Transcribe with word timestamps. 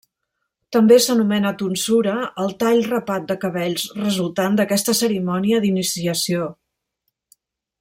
També 0.75 0.95
s'anomena 1.05 1.51
tonsura 1.59 2.15
el 2.45 2.55
tall 2.63 2.81
rapat 2.87 3.29
de 3.33 3.37
cabells 3.45 3.85
resultant 4.07 4.59
d'aquesta 4.61 4.97
cerimònia 5.03 5.61
d'iniciació. 5.67 6.49